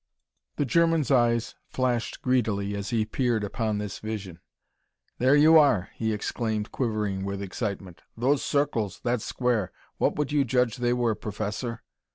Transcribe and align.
The 0.55 0.65
German's 0.65 1.11
eyes 1.11 1.53
flashed 1.67 2.23
greedily 2.23 2.75
as 2.75 2.89
he 2.89 3.05
peered 3.05 3.43
upon 3.43 3.77
this 3.77 3.99
vision. 3.99 4.39
"There 5.19 5.35
you 5.35 5.59
are!" 5.59 5.91
he 5.93 6.11
exclaimed, 6.11 6.71
quivering 6.71 7.23
with 7.23 7.39
excitement. 7.39 8.01
"Those 8.17 8.43
circles, 8.43 8.99
that 9.03 9.21
square: 9.21 9.71
what 9.99 10.15
would 10.15 10.31
you 10.31 10.43
judge 10.43 10.77
they 10.77 10.93
were, 10.93 11.13
Professor?" 11.13 11.83